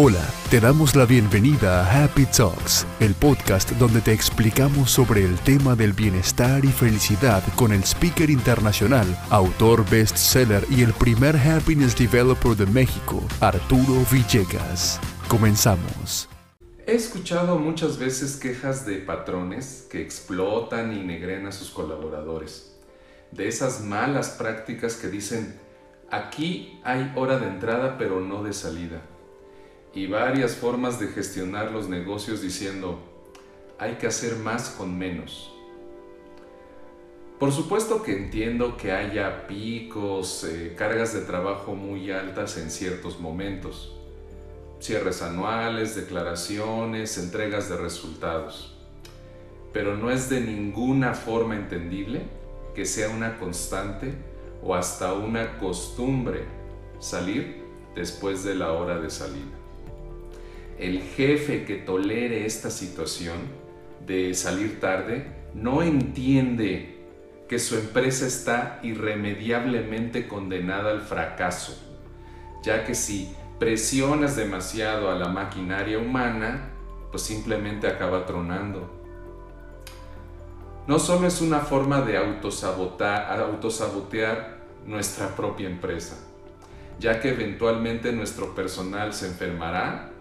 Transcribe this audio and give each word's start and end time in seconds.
Hola, 0.00 0.24
te 0.48 0.60
damos 0.60 0.94
la 0.94 1.06
bienvenida 1.06 1.82
a 1.82 2.04
Happy 2.04 2.24
Talks, 2.26 2.86
el 3.00 3.16
podcast 3.16 3.72
donde 3.72 4.00
te 4.00 4.12
explicamos 4.12 4.92
sobre 4.92 5.24
el 5.24 5.36
tema 5.40 5.74
del 5.74 5.92
bienestar 5.92 6.64
y 6.64 6.68
felicidad 6.68 7.42
con 7.56 7.72
el 7.72 7.82
speaker 7.82 8.30
internacional, 8.30 9.08
autor 9.28 9.84
bestseller 9.90 10.64
y 10.70 10.82
el 10.82 10.92
primer 10.92 11.36
happiness 11.36 11.98
developer 11.98 12.54
de 12.54 12.66
México, 12.66 13.20
Arturo 13.40 14.06
Villegas. 14.08 15.00
Comenzamos. 15.26 16.28
He 16.86 16.94
escuchado 16.94 17.58
muchas 17.58 17.98
veces 17.98 18.36
quejas 18.36 18.86
de 18.86 18.98
patrones 18.98 19.88
que 19.90 20.00
explotan 20.00 20.96
y 20.96 21.02
negren 21.02 21.44
a 21.48 21.50
sus 21.50 21.70
colaboradores, 21.70 22.72
de 23.32 23.48
esas 23.48 23.82
malas 23.82 24.28
prácticas 24.28 24.94
que 24.94 25.08
dicen, 25.08 25.58
aquí 26.08 26.78
hay 26.84 27.12
hora 27.16 27.40
de 27.40 27.48
entrada 27.48 27.98
pero 27.98 28.20
no 28.20 28.44
de 28.44 28.52
salida 28.52 29.02
y 29.94 30.06
varias 30.06 30.54
formas 30.54 31.00
de 31.00 31.08
gestionar 31.08 31.70
los 31.72 31.88
negocios 31.88 32.42
diciendo, 32.42 32.98
hay 33.78 33.94
que 33.94 34.06
hacer 34.06 34.36
más 34.36 34.70
con 34.70 34.98
menos. 34.98 35.52
Por 37.38 37.52
supuesto 37.52 38.02
que 38.02 38.16
entiendo 38.16 38.76
que 38.76 38.92
haya 38.92 39.46
picos, 39.46 40.44
eh, 40.44 40.74
cargas 40.76 41.14
de 41.14 41.20
trabajo 41.20 41.74
muy 41.74 42.10
altas 42.10 42.58
en 42.58 42.70
ciertos 42.70 43.20
momentos, 43.20 43.96
cierres 44.80 45.22
anuales, 45.22 45.94
declaraciones, 45.94 47.16
entregas 47.16 47.68
de 47.68 47.76
resultados, 47.76 48.76
pero 49.72 49.96
no 49.96 50.10
es 50.10 50.28
de 50.28 50.40
ninguna 50.40 51.14
forma 51.14 51.54
entendible 51.54 52.22
que 52.74 52.84
sea 52.84 53.08
una 53.08 53.38
constante 53.38 54.12
o 54.62 54.74
hasta 54.74 55.12
una 55.12 55.58
costumbre 55.58 56.44
salir 56.98 57.62
después 57.94 58.42
de 58.42 58.56
la 58.56 58.72
hora 58.72 58.98
de 58.98 59.10
salida 59.10 59.58
el 60.78 61.02
jefe 61.02 61.64
que 61.64 61.76
tolere 61.76 62.46
esta 62.46 62.70
situación 62.70 63.36
de 64.06 64.32
salir 64.34 64.80
tarde 64.80 65.26
no 65.54 65.82
entiende 65.82 66.98
que 67.48 67.58
su 67.58 67.76
empresa 67.76 68.26
está 68.26 68.78
irremediablemente 68.82 70.28
condenada 70.28 70.90
al 70.90 71.00
fracaso, 71.00 71.82
ya 72.62 72.84
que 72.84 72.94
si 72.94 73.34
presionas 73.58 74.36
demasiado 74.36 75.10
a 75.10 75.16
la 75.16 75.28
maquinaria 75.28 75.98
humana, 75.98 76.70
pues 77.10 77.24
simplemente 77.24 77.88
acaba 77.88 78.26
tronando. 78.26 78.94
No 80.86 80.98
solo 80.98 81.26
es 81.26 81.40
una 81.40 81.60
forma 81.60 82.02
de 82.02 82.18
autosabotear 82.18 84.58
nuestra 84.86 85.34
propia 85.34 85.68
empresa, 85.68 86.18
ya 87.00 87.20
que 87.20 87.30
eventualmente 87.30 88.12
nuestro 88.12 88.54
personal 88.54 89.12
se 89.12 89.26
enfermará 89.26 90.12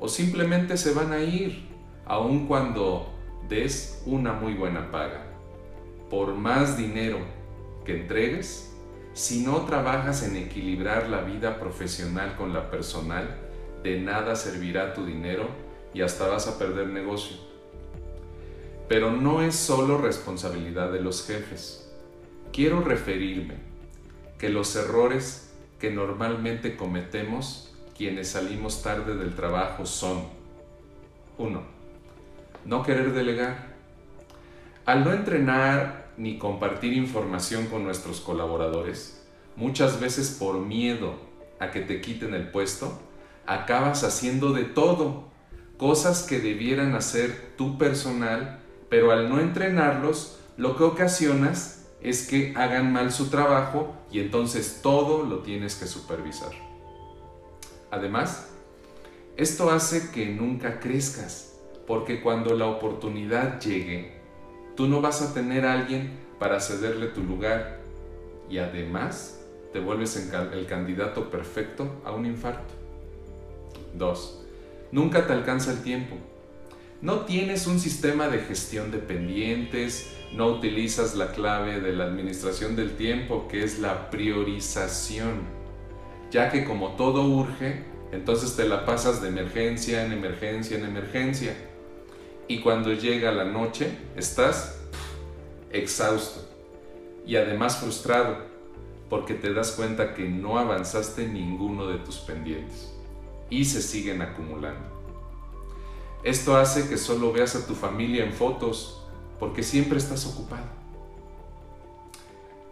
o 0.00 0.08
simplemente 0.08 0.76
se 0.76 0.92
van 0.92 1.12
a 1.12 1.20
ir, 1.20 1.68
aun 2.06 2.46
cuando 2.46 3.12
des 3.48 4.02
una 4.06 4.32
muy 4.32 4.54
buena 4.54 4.90
paga. 4.90 5.26
Por 6.10 6.34
más 6.34 6.76
dinero 6.76 7.18
que 7.84 8.00
entregues, 8.00 8.74
si 9.12 9.42
no 9.42 9.64
trabajas 9.64 10.22
en 10.22 10.36
equilibrar 10.36 11.08
la 11.08 11.20
vida 11.20 11.58
profesional 11.60 12.36
con 12.36 12.52
la 12.52 12.70
personal, 12.70 13.28
de 13.82 14.00
nada 14.00 14.34
servirá 14.34 14.94
tu 14.94 15.04
dinero 15.04 15.48
y 15.92 16.00
hasta 16.00 16.26
vas 16.26 16.48
a 16.48 16.58
perder 16.58 16.88
negocio. 16.88 17.36
Pero 18.88 19.12
no 19.12 19.42
es 19.42 19.54
solo 19.54 19.98
responsabilidad 19.98 20.90
de 20.90 21.00
los 21.00 21.26
jefes. 21.26 21.92
Quiero 22.52 22.80
referirme 22.80 23.54
que 24.38 24.48
los 24.48 24.74
errores 24.76 25.54
que 25.78 25.90
normalmente 25.90 26.76
cometemos 26.76 27.73
quienes 27.96 28.30
salimos 28.30 28.82
tarde 28.82 29.16
del 29.16 29.34
trabajo 29.34 29.86
son 29.86 30.24
1. 31.38 31.62
No 32.64 32.82
querer 32.82 33.12
delegar. 33.12 33.74
Al 34.84 35.04
no 35.04 35.12
entrenar 35.12 36.12
ni 36.16 36.38
compartir 36.38 36.92
información 36.92 37.66
con 37.66 37.84
nuestros 37.84 38.20
colaboradores, 38.20 39.24
muchas 39.56 40.00
veces 40.00 40.36
por 40.38 40.58
miedo 40.58 41.14
a 41.60 41.70
que 41.70 41.80
te 41.80 42.00
quiten 42.00 42.34
el 42.34 42.50
puesto, 42.50 42.98
acabas 43.46 44.04
haciendo 44.04 44.52
de 44.52 44.64
todo, 44.64 45.24
cosas 45.76 46.22
que 46.22 46.40
debieran 46.40 46.94
hacer 46.94 47.54
tu 47.56 47.78
personal, 47.78 48.60
pero 48.88 49.12
al 49.12 49.28
no 49.28 49.40
entrenarlos, 49.40 50.38
lo 50.56 50.76
que 50.76 50.84
ocasionas 50.84 51.86
es 52.00 52.28
que 52.28 52.52
hagan 52.56 52.92
mal 52.92 53.12
su 53.12 53.28
trabajo 53.28 53.94
y 54.10 54.20
entonces 54.20 54.80
todo 54.82 55.24
lo 55.24 55.38
tienes 55.38 55.74
que 55.74 55.86
supervisar. 55.86 56.73
Además, 57.94 58.48
esto 59.36 59.70
hace 59.70 60.10
que 60.10 60.26
nunca 60.26 60.80
crezcas, 60.80 61.60
porque 61.86 62.20
cuando 62.20 62.56
la 62.56 62.66
oportunidad 62.66 63.60
llegue, 63.60 64.18
tú 64.74 64.88
no 64.88 65.00
vas 65.00 65.22
a 65.22 65.32
tener 65.32 65.64
a 65.64 65.74
alguien 65.74 66.10
para 66.40 66.58
cederle 66.58 67.06
tu 67.06 67.22
lugar 67.22 67.78
y 68.50 68.58
además 68.58 69.40
te 69.72 69.78
vuelves 69.78 70.16
el 70.16 70.66
candidato 70.66 71.30
perfecto 71.30 72.02
a 72.04 72.10
un 72.10 72.26
infarto. 72.26 72.74
2. 73.96 74.44
Nunca 74.90 75.28
te 75.28 75.32
alcanza 75.32 75.70
el 75.70 75.84
tiempo. 75.84 76.16
No 77.00 77.20
tienes 77.20 77.68
un 77.68 77.78
sistema 77.78 78.26
de 78.26 78.38
gestión 78.40 78.90
de 78.90 78.98
pendientes, 78.98 80.16
no 80.32 80.48
utilizas 80.48 81.14
la 81.14 81.30
clave 81.30 81.78
de 81.78 81.92
la 81.92 82.06
administración 82.06 82.74
del 82.74 82.96
tiempo 82.96 83.46
que 83.46 83.62
es 83.62 83.78
la 83.78 84.10
priorización 84.10 85.63
ya 86.34 86.50
que 86.50 86.64
como 86.64 86.96
todo 86.96 87.22
urge, 87.28 87.84
entonces 88.10 88.56
te 88.56 88.68
la 88.68 88.84
pasas 88.84 89.22
de 89.22 89.28
emergencia 89.28 90.04
en 90.04 90.10
emergencia 90.10 90.76
en 90.76 90.84
emergencia. 90.84 91.54
Y 92.48 92.60
cuando 92.60 92.92
llega 92.92 93.30
la 93.30 93.44
noche, 93.44 93.96
estás 94.16 94.80
exhausto 95.70 96.40
y 97.24 97.36
además 97.36 97.76
frustrado 97.76 98.36
porque 99.08 99.34
te 99.34 99.54
das 99.54 99.70
cuenta 99.70 100.12
que 100.12 100.28
no 100.28 100.58
avanzaste 100.58 101.28
ninguno 101.28 101.86
de 101.86 101.98
tus 101.98 102.16
pendientes 102.16 102.92
y 103.48 103.64
se 103.64 103.80
siguen 103.80 104.20
acumulando. 104.20 104.88
Esto 106.24 106.56
hace 106.56 106.88
que 106.88 106.96
solo 106.96 107.30
veas 107.30 107.54
a 107.54 107.64
tu 107.64 107.76
familia 107.76 108.24
en 108.24 108.32
fotos 108.32 109.06
porque 109.38 109.62
siempre 109.62 109.98
estás 109.98 110.26
ocupado. 110.26 110.66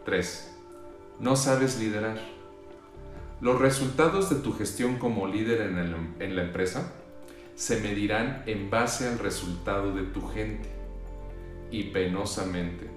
3. 0.04 0.52
No 1.20 1.36
sabes 1.36 1.78
liderar. 1.78 2.31
Los 3.42 3.60
resultados 3.60 4.30
de 4.30 4.36
tu 4.36 4.52
gestión 4.52 4.98
como 4.98 5.26
líder 5.26 5.62
en, 5.62 6.36
la 6.36 6.42
empresa 6.42 6.92
se 7.56 7.80
medirán 7.80 8.44
en 8.46 8.70
base 8.70 9.08
al 9.08 9.18
resultado 9.18 9.92
de 9.92 10.04
tu 10.04 10.28
gente. 10.28 10.68
Y 11.68 11.90
penosamente, 11.90 12.88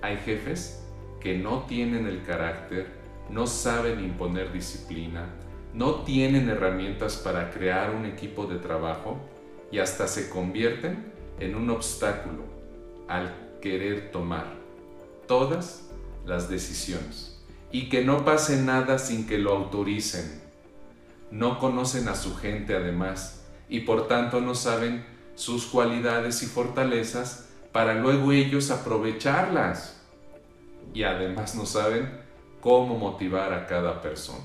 hay 0.00 0.18
jefes 0.18 0.84
que 1.18 1.36
no 1.36 1.64
tienen 1.64 2.06
el 2.06 2.22
carácter, 2.22 2.86
no 3.28 3.48
saben 3.48 3.98
imponer 3.98 4.52
disciplina, 4.52 5.26
no 5.74 6.04
tienen 6.04 6.48
herramientas 6.48 7.16
para 7.16 7.50
crear 7.50 7.90
un 7.92 8.06
equipo 8.06 8.46
de 8.46 8.60
trabajo 8.60 9.18
y 9.72 9.80
hasta 9.80 10.06
se 10.06 10.30
convierten 10.30 11.12
en 11.40 11.56
un 11.56 11.70
obstáculo 11.70 12.44
al 13.08 13.34
querer 13.60 14.12
tomar 14.12 14.46
todas 15.26 15.90
las 16.24 16.48
decisiones 16.48 17.37
y 17.70 17.88
que 17.88 18.04
no 18.04 18.24
pase 18.24 18.62
nada 18.62 18.98
sin 18.98 19.26
que 19.26 19.38
lo 19.38 19.52
autoricen. 19.52 20.40
No 21.30 21.58
conocen 21.58 22.08
a 22.08 22.14
su 22.14 22.36
gente 22.36 22.74
además 22.74 23.44
y 23.68 23.80
por 23.80 24.08
tanto 24.08 24.40
no 24.40 24.54
saben 24.54 25.04
sus 25.34 25.66
cualidades 25.66 26.42
y 26.42 26.46
fortalezas 26.46 27.48
para 27.72 27.94
luego 27.94 28.32
ellos 28.32 28.70
aprovecharlas. 28.70 30.00
Y 30.94 31.02
además 31.02 31.54
no 31.54 31.66
saben 31.66 32.10
cómo 32.60 32.96
motivar 32.96 33.52
a 33.52 33.66
cada 33.66 34.00
persona. 34.00 34.44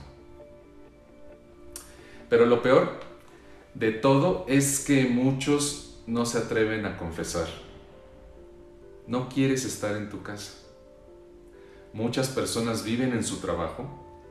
Pero 2.30 2.46
lo 2.46 2.62
peor 2.62 3.00
de 3.74 3.92
todo 3.92 4.46
es 4.50 4.82
que 4.82 5.06
muchos 5.06 6.02
no 6.06 6.26
se 6.26 6.40
atreven 6.40 6.86
a 6.86 6.98
confesar. 6.98 7.48
No 9.08 9.30
quieres 9.30 9.64
estar 9.64 9.96
en 9.96 10.10
tu 10.10 10.22
casa 10.22 10.63
Muchas 11.94 12.30
personas 12.30 12.84
viven 12.84 13.14
en 13.14 13.24
su 13.24 13.38
trabajo 13.38 13.86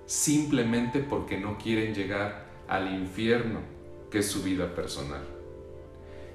simplemente 0.04 0.98
porque 0.98 1.38
no 1.38 1.58
quieren 1.58 1.94
llegar 1.94 2.46
al 2.66 2.92
infierno 2.92 3.60
que 4.10 4.18
es 4.18 4.26
su 4.26 4.42
vida 4.42 4.74
personal. 4.74 5.22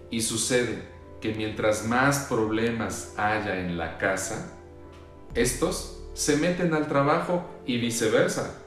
Y 0.09 0.21
sucede 0.21 0.83
que 1.19 1.33
mientras 1.33 1.85
más 1.85 2.27
problemas 2.29 3.13
haya 3.17 3.59
en 3.59 3.77
la 3.77 3.97
casa, 3.97 4.57
estos 5.35 6.01
se 6.13 6.37
meten 6.37 6.73
al 6.73 6.87
trabajo 6.87 7.45
y 7.65 7.77
viceversa. 7.77 8.61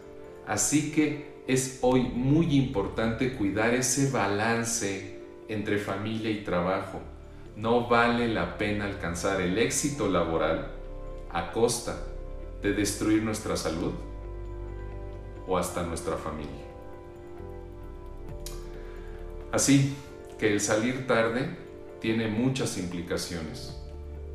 Así 0.46 0.92
que 0.92 1.40
es 1.46 1.78
hoy 1.80 2.02
muy 2.02 2.54
importante 2.56 3.36
cuidar 3.36 3.72
ese 3.72 4.10
balance 4.10 5.18
entre 5.48 5.78
familia 5.78 6.30
y 6.30 6.44
trabajo. 6.44 7.00
No 7.56 7.88
vale 7.88 8.28
la 8.28 8.58
pena 8.58 8.84
alcanzar 8.84 9.40
el 9.40 9.56
éxito 9.56 10.10
laboral 10.10 10.72
a 11.30 11.52
costa 11.52 11.96
de 12.62 12.72
destruir 12.72 13.22
nuestra 13.22 13.56
salud 13.56 13.92
o 15.46 15.56
hasta 15.56 15.82
nuestra 15.82 16.16
familia. 16.16 16.70
Así 19.52 19.94
que 20.38 20.52
el 20.52 20.60
salir 20.60 21.06
tarde 21.06 21.56
tiene 22.00 22.28
muchas 22.28 22.78
implicaciones. 22.78 23.76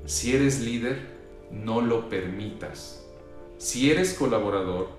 Si 0.06 0.36
eres 0.36 0.60
líder, 0.60 1.16
no 1.52 1.82
lo 1.82 2.10
permitas. 2.10 3.04
Si 3.58 3.90
eres 3.90 4.14
colaborador, 4.14 4.90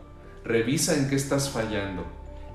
revisa 0.45 0.97
en 0.97 1.09
qué 1.09 1.17
estás 1.17 1.51
fallando 1.51 2.05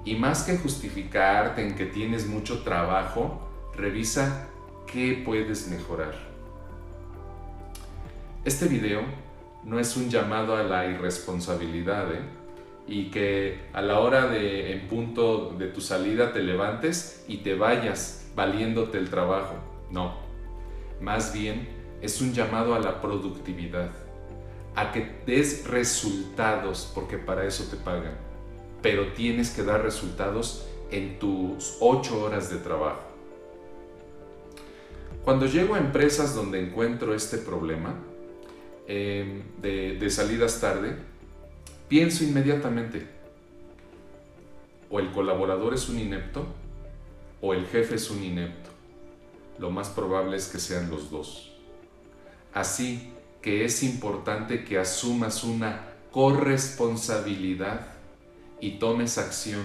y 0.04 0.16
más 0.16 0.44
que 0.44 0.58
justificarte 0.58 1.66
en 1.66 1.76
que 1.76 1.86
tienes 1.86 2.26
mucho 2.26 2.64
trabajo, 2.64 3.40
revisa 3.76 4.48
qué 4.92 5.22
puedes 5.24 5.68
mejorar. 5.68 6.16
Este 8.44 8.66
video 8.66 9.02
no 9.64 9.80
es 9.80 9.96
un 9.96 10.10
llamado 10.10 10.56
a 10.56 10.64
la 10.64 10.88
irresponsabilidad 10.88 12.12
¿eh? 12.14 12.22
y 12.88 13.12
que 13.12 13.60
a 13.74 13.82
la 13.82 14.00
hora 14.00 14.28
de 14.28 14.74
en 14.74 14.88
punto 14.88 15.56
de 15.58 15.68
tu 15.68 15.82
salida 15.82 16.34
te 16.34 16.42
levantes 16.42 17.24
y 17.28 17.38
te 17.38 17.56
vayas 17.56 18.32
valiéndote 18.36 18.98
el 18.98 19.10
trabajo. 19.10 19.56
No, 19.90 20.16
más 21.00 21.34
bien 21.34 21.68
es 22.02 22.22
un 22.22 22.34
llamado 22.34 22.74
a 22.74 22.80
la 22.80 23.02
productividad, 23.02 23.92
a 24.76 24.92
que 24.92 25.22
des 25.26 25.68
resultados, 25.68 26.92
porque 26.96 27.18
para 27.18 27.46
eso 27.46 27.66
te 27.70 27.78
pagan, 27.78 28.18
pero 28.82 29.14
tienes 29.14 29.52
que 29.52 29.64
dar 29.64 29.84
resultados 29.84 30.66
en 30.90 31.20
tus 31.20 31.78
ocho 31.80 32.24
horas 32.24 32.50
de 32.50 32.58
trabajo. 32.58 33.02
Cuando 35.24 35.46
llego 35.46 35.76
a 35.76 35.78
empresas 35.78 36.34
donde 36.34 36.60
encuentro 36.60 37.14
este 37.14 37.38
problema 37.38 37.94
em, 38.88 39.44
de, 39.62 39.98
de 39.98 40.10
salidas 40.10 40.60
tarde, 40.60 40.96
pienso 41.88 42.24
inmediatamente, 42.24 43.08
o 44.90 45.00
el 45.00 45.12
colaborador 45.12 45.74
es 45.74 45.88
un 45.90 46.00
inepto, 46.00 46.46
o 47.42 47.54
el 47.54 47.66
jefe 47.68 47.96
es 47.96 48.10
un 48.10 48.24
inepto. 48.24 48.70
Lo 49.58 49.72
más 49.72 49.90
probable 49.90 50.38
es 50.38 50.48
que 50.48 50.60
sean 50.60 50.90
los 50.90 51.10
dos. 51.10 51.52
Así 52.54 53.14
que 53.42 53.66
es 53.66 53.84
importante 53.84 54.64
que 54.64 54.78
asumas 54.78 55.44
una 55.44 55.94
corresponsabilidad 56.12 57.88
y 58.60 58.78
tomes 58.78 59.18
acción 59.18 59.64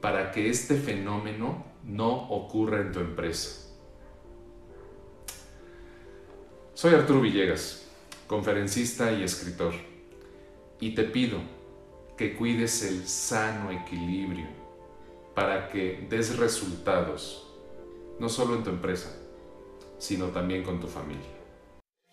para 0.00 0.30
que 0.30 0.48
este 0.48 0.76
fenómeno 0.76 1.64
no 1.84 2.28
ocurra 2.30 2.80
en 2.80 2.92
tu 2.92 3.00
empresa. 3.00 3.66
Soy 6.74 6.94
Arturo 6.94 7.20
Villegas, 7.20 7.87
conferencista 8.28 9.10
y 9.10 9.24
escritor, 9.24 9.72
y 10.78 10.94
te 10.94 11.04
pido 11.04 11.38
que 12.16 12.36
cuides 12.36 12.84
el 12.84 13.08
sano 13.08 13.70
equilibrio 13.70 14.46
para 15.34 15.70
que 15.70 16.06
des 16.08 16.36
resultados, 16.36 17.50
no 18.20 18.28
solo 18.28 18.54
en 18.54 18.62
tu 18.62 18.70
empresa, 18.70 19.16
sino 19.98 20.26
también 20.26 20.62
con 20.62 20.78
tu 20.78 20.86
familia. 20.86 21.37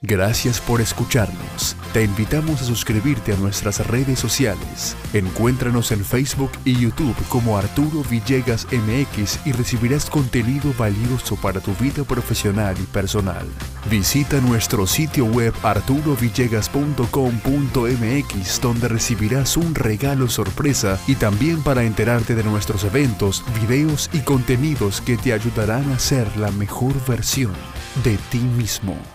Gracias 0.08 0.62
por 0.62 0.82
escucharnos. 0.82 1.76
Te 1.92 2.04
invitamos 2.04 2.62
a 2.62 2.66
suscribirte 2.66 3.34
a 3.34 3.38
nuestras 3.38 3.88
redes 3.88 4.20
sociales. 4.20 4.96
Encuéntranos 5.14 5.92
en 5.92 6.06
Facebook 6.06 6.52
y 6.64 6.80
YouTube 6.80 7.16
como 7.28 7.58
Arturo 7.58 8.04
Villegas 8.08 8.68
MX 8.72 9.48
y 9.48 9.52
recibirás 9.52 10.08
contenido 10.08 10.72
valioso 10.78 11.38
para 11.38 11.60
tu 11.60 11.74
vida 11.76 12.04
profesional 12.04 12.76
y 12.80 12.84
personal. 12.84 13.48
Visita 13.90 14.40
nuestro 14.42 14.86
sitio 14.86 15.26
web 15.26 15.56
arturovillegas.com.mx 15.64 18.62
donde 18.62 18.88
recibirás 18.88 19.58
un 19.58 19.74
regalo 19.74 20.30
sorpresa 20.30 21.00
y 21.08 21.16
también 21.16 21.64
para 21.64 21.84
enterarte 21.84 22.36
de 22.36 22.44
nuestros 22.44 22.84
eventos, 22.84 23.44
videos 23.60 24.12
y 24.14 24.20
contenidos 24.20 25.02
que 25.02 25.18
te 25.18 25.34
ayudarán 25.34 25.92
a 25.92 25.98
ser 25.98 26.38
la 26.38 26.52
mejor 26.52 26.94
versión 27.08 27.56
de 28.04 28.20
ti 28.30 28.38
mismo. 28.38 29.15